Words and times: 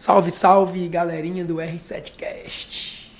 Salve, 0.00 0.30
salve, 0.30 0.86
galerinha 0.86 1.44
do 1.44 1.56
R7Cast, 1.56 3.10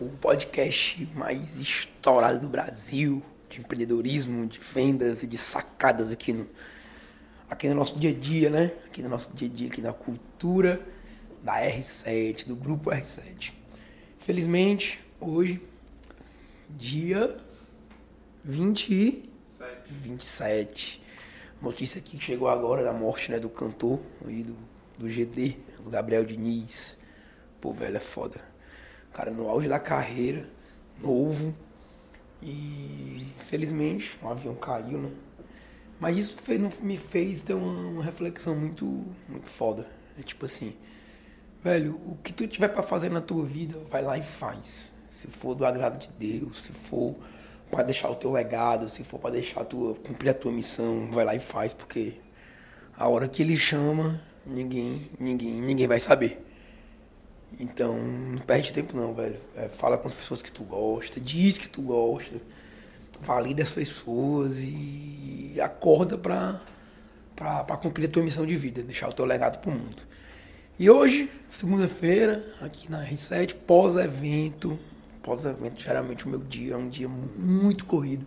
o 0.00 0.10
podcast 0.10 1.08
mais 1.12 1.58
estourado 1.58 2.38
do 2.38 2.48
Brasil 2.48 3.20
de 3.48 3.58
empreendedorismo, 3.58 4.46
de 4.46 4.60
vendas 4.60 5.24
e 5.24 5.26
de 5.26 5.36
sacadas 5.36 6.12
aqui 6.12 6.32
no, 6.32 6.48
aqui 7.50 7.68
no 7.68 7.74
nosso 7.74 7.98
dia 7.98 8.10
a 8.10 8.14
dia, 8.14 8.48
né? 8.48 8.70
Aqui 8.86 9.02
no 9.02 9.08
nosso 9.08 9.34
dia 9.34 9.48
a 9.48 9.50
dia, 9.52 9.66
aqui 9.66 9.82
na 9.82 9.92
cultura 9.92 10.80
da 11.42 11.54
R7, 11.60 12.46
do 12.46 12.54
grupo 12.54 12.90
R7. 12.90 13.52
Felizmente, 14.20 15.02
hoje, 15.18 15.60
dia 16.68 17.36
20 18.44 19.28
27. 19.88 21.02
Notícia 21.60 21.98
aqui 21.98 22.16
que 22.16 22.24
chegou 22.24 22.46
agora 22.46 22.84
da 22.84 22.92
morte 22.92 23.32
né, 23.32 23.40
do 23.40 23.48
cantor 23.48 24.00
aí 24.24 24.44
do, 24.44 24.56
do 24.96 25.10
GD, 25.10 25.58
do 25.80 25.90
Gabriel 25.90 26.24
Diniz. 26.24 26.96
Pô, 27.60 27.72
velho, 27.72 27.96
é 27.96 28.00
foda. 28.00 28.40
Cara, 29.12 29.30
no 29.30 29.48
auge 29.48 29.68
da 29.68 29.78
carreira, 29.78 30.48
novo. 31.02 31.54
E 32.42 33.26
felizmente 33.38 34.18
o 34.22 34.28
avião 34.28 34.54
caiu, 34.54 34.98
né? 34.98 35.10
Mas 35.98 36.16
isso 36.16 36.36
me 36.82 36.96
fez 36.96 37.42
ter 37.42 37.52
uma, 37.52 37.88
uma 37.88 38.02
reflexão 38.02 38.56
muito, 38.56 38.86
muito 39.28 39.48
foda. 39.48 39.86
É 40.18 40.22
tipo 40.22 40.46
assim, 40.46 40.74
velho, 41.62 42.00
o 42.06 42.16
que 42.22 42.32
tu 42.32 42.46
tiver 42.48 42.68
para 42.68 42.82
fazer 42.82 43.10
na 43.10 43.20
tua 43.20 43.44
vida, 43.44 43.78
vai 43.90 44.02
lá 44.02 44.16
e 44.16 44.22
faz. 44.22 44.90
Se 45.08 45.26
for 45.26 45.54
do 45.54 45.66
agrado 45.66 45.98
de 45.98 46.08
Deus, 46.18 46.62
se 46.62 46.72
for 46.72 47.16
para 47.70 47.84
deixar 47.84 48.08
o 48.08 48.14
teu 48.14 48.32
legado, 48.32 48.88
se 48.88 49.04
for 49.04 49.18
para 49.18 49.32
deixar 49.32 49.60
a 49.60 49.64
tua 49.64 49.94
cumprir 49.94 50.30
a 50.30 50.34
tua 50.34 50.50
missão, 50.50 51.10
vai 51.10 51.24
lá 51.24 51.34
e 51.34 51.40
faz, 51.40 51.74
porque 51.74 52.14
a 52.96 53.06
hora 53.06 53.28
que 53.28 53.42
ele 53.42 53.56
chama, 53.56 54.22
ninguém, 54.46 55.10
ninguém, 55.18 55.60
ninguém 55.60 55.86
vai 55.86 56.00
saber. 56.00 56.44
Então, 57.58 57.96
não 57.98 58.38
perde 58.38 58.72
tempo 58.72 58.96
não, 58.96 59.12
velho. 59.14 59.38
É, 59.56 59.68
fala 59.68 59.98
com 59.98 60.06
as 60.06 60.14
pessoas 60.14 60.42
que 60.42 60.52
tu 60.52 60.62
gosta, 60.62 61.20
diz 61.20 61.58
que 61.58 61.68
tu 61.68 61.82
gosta, 61.82 62.40
valida 63.22 63.62
as 63.62 63.70
pessoas 63.70 64.58
e 64.60 65.58
acorda 65.60 66.16
pra, 66.16 66.60
pra, 67.34 67.64
pra 67.64 67.76
cumprir 67.76 68.06
a 68.06 68.10
tua 68.10 68.22
missão 68.22 68.46
de 68.46 68.54
vida, 68.56 68.82
deixar 68.82 69.08
o 69.08 69.12
teu 69.12 69.24
legado 69.24 69.60
pro 69.60 69.70
mundo. 69.70 70.02
E 70.78 70.88
hoje, 70.88 71.30
segunda-feira, 71.46 72.42
aqui 72.60 72.90
na 72.90 73.04
R7, 73.04 73.54
pós-evento, 73.66 74.78
pós-evento, 75.22 75.78
geralmente 75.78 76.26
o 76.26 76.30
meu 76.30 76.40
dia 76.40 76.72
é 76.72 76.76
um 76.76 76.88
dia 76.88 77.08
muito 77.08 77.84
corrido. 77.84 78.26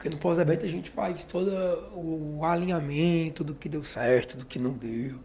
Porque 0.00 0.08
no 0.08 0.16
pós-evento 0.16 0.64
a 0.64 0.68
gente 0.68 0.88
faz 0.88 1.24
todo 1.24 1.50
o 1.92 2.42
alinhamento 2.42 3.44
do 3.44 3.54
que 3.54 3.68
deu 3.68 3.84
certo, 3.84 4.38
do 4.38 4.46
que 4.46 4.58
não 4.58 4.72
deu 4.72 5.20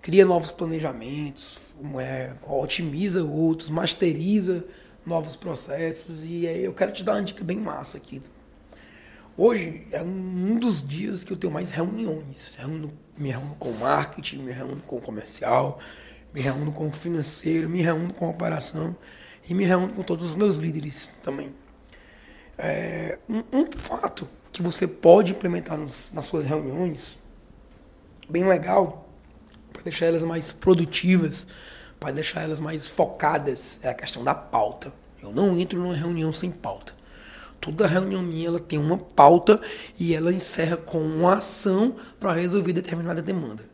cria 0.00 0.24
novos 0.24 0.50
planejamentos, 0.50 1.74
é, 2.00 2.32
otimiza 2.46 3.24
outros, 3.24 3.70
masteriza 3.70 4.64
novos 5.04 5.36
processos. 5.36 6.24
E 6.24 6.46
aí 6.46 6.64
eu 6.64 6.72
quero 6.72 6.92
te 6.92 7.04
dar 7.04 7.14
uma 7.14 7.22
dica 7.22 7.44
bem 7.44 7.58
massa 7.58 7.98
aqui. 7.98 8.22
Hoje 9.36 9.86
é 9.92 10.02
um 10.02 10.58
dos 10.58 10.86
dias 10.86 11.22
que 11.22 11.32
eu 11.32 11.36
tenho 11.36 11.52
mais 11.52 11.70
reuniões. 11.70 12.56
Me 13.16 13.30
reúno 13.30 13.54
com 13.56 13.72
marketing, 13.72 14.38
me 14.38 14.52
reúno 14.52 14.82
com 14.82 15.00
comercial, 15.00 15.78
me 16.34 16.40
reúno 16.40 16.72
com 16.72 16.90
financeiro, 16.92 17.68
me 17.68 17.82
reúno 17.82 18.12
com 18.12 18.28
operação 18.28 18.96
e 19.48 19.54
me 19.54 19.64
reúno 19.64 19.90
com 19.90 20.02
todos 20.02 20.30
os 20.30 20.34
meus 20.34 20.56
líderes 20.56 21.12
também. 21.22 21.54
É, 22.58 23.18
um, 23.30 23.44
um 23.52 23.66
fato 23.70 24.28
que 24.50 24.60
você 24.60 24.86
pode 24.86 25.32
implementar 25.32 25.78
nos, 25.78 26.12
nas 26.12 26.24
suas 26.24 26.44
reuniões, 26.44 27.18
bem 28.28 28.44
legal, 28.44 29.08
para 29.72 29.82
deixar 29.82 30.06
elas 30.06 30.24
mais 30.24 30.52
produtivas, 30.52 31.46
para 32.00 32.10
deixar 32.10 32.42
elas 32.42 32.58
mais 32.58 32.88
focadas, 32.88 33.78
é 33.82 33.88
a 33.88 33.94
questão 33.94 34.24
da 34.24 34.34
pauta. 34.34 34.92
Eu 35.22 35.30
não 35.32 35.58
entro 35.58 35.80
numa 35.80 35.94
reunião 35.94 36.32
sem 36.32 36.50
pauta. 36.50 36.92
Toda 37.60 37.86
reunião 37.86 38.22
minha 38.22 38.48
ela 38.48 38.60
tem 38.60 38.78
uma 38.78 38.98
pauta 38.98 39.60
e 39.98 40.14
ela 40.14 40.32
encerra 40.32 40.76
com 40.76 41.00
uma 41.00 41.38
ação 41.38 41.96
para 42.18 42.32
resolver 42.32 42.72
determinada 42.72 43.20
demanda. 43.20 43.64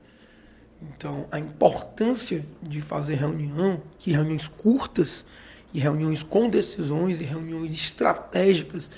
Então, 0.83 1.27
a 1.31 1.39
importância 1.39 2.45
de 2.63 2.81
fazer 2.81 3.15
reunião, 3.15 3.81
que 3.99 4.11
reuniões 4.11 4.49
curtas 4.49 5.25
e 5.75 5.81
reuniões 5.81 6.23
com 6.23 6.49
decisões 6.49 7.21
e 7.21 7.25
reuniões 7.25 7.75
estratégicas, 7.75 8.93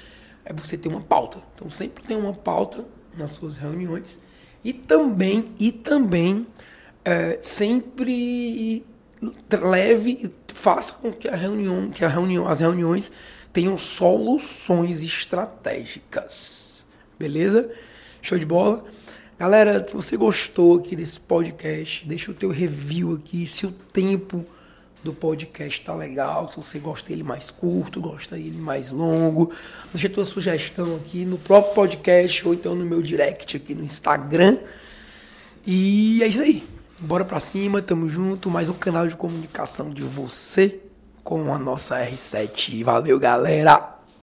é 0.44 0.52
você 0.52 0.76
ter 0.76 0.88
uma 0.90 1.00
pauta. 1.00 1.38
Então, 1.54 1.70
sempre 1.70 2.04
tem 2.04 2.16
uma 2.16 2.34
pauta 2.34 2.84
nas 3.16 3.30
suas 3.30 3.56
reuniões 3.56 4.18
e 4.62 4.74
também 4.74 5.54
e 5.58 5.72
também 5.72 6.46
é, 7.02 7.38
sempre 7.40 8.84
leve, 9.50 10.30
faça 10.48 10.94
com 10.94 11.10
que 11.10 11.28
a 11.28 11.34
reunião, 11.34 11.90
que 11.90 12.04
a 12.04 12.08
reunião, 12.08 12.46
as 12.46 12.60
reuniões 12.60 13.10
tenham 13.52 13.78
soluções 13.78 15.02
estratégicas. 15.02 16.86
Beleza? 17.18 17.72
Show 18.20 18.38
de 18.38 18.44
bola? 18.44 18.84
Galera, 19.38 19.84
se 19.86 19.94
você 19.94 20.16
gostou 20.16 20.78
aqui 20.78 20.94
desse 20.94 21.20
podcast, 21.20 22.06
deixa 22.06 22.30
o 22.30 22.34
teu 22.34 22.50
review 22.50 23.14
aqui, 23.14 23.46
se 23.46 23.66
o 23.66 23.72
tempo 23.72 24.44
do 25.06 25.14
podcast 25.14 25.80
tá 25.82 25.94
legal, 25.94 26.48
se 26.48 26.56
você 26.56 26.78
gosta 26.78 27.08
dele 27.08 27.22
mais 27.22 27.50
curto, 27.50 28.00
gosta 28.00 28.34
dele 28.36 28.58
mais 28.58 28.90
longo, 28.90 29.52
deixa 29.92 30.08
a 30.08 30.10
tua 30.10 30.24
sugestão 30.24 30.96
aqui 30.96 31.24
no 31.24 31.38
próprio 31.38 31.74
podcast 31.74 32.46
ou 32.46 32.52
então 32.52 32.74
no 32.74 32.84
meu 32.84 33.00
direct 33.00 33.56
aqui 33.56 33.74
no 33.74 33.84
Instagram. 33.84 34.58
E 35.64 36.22
é 36.22 36.26
isso 36.26 36.42
aí. 36.42 36.66
Bora 37.00 37.24
pra 37.24 37.40
cima, 37.40 37.82
tamo 37.82 38.08
junto. 38.08 38.50
Mais 38.50 38.68
um 38.68 38.74
canal 38.74 39.06
de 39.06 39.16
comunicação 39.16 39.90
de 39.90 40.02
você 40.02 40.80
com 41.22 41.52
a 41.52 41.58
nossa 41.58 41.98
R7. 41.98 42.82
Valeu, 42.82 43.18
galera! 43.18 43.95